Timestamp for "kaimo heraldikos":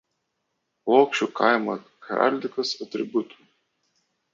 1.41-2.77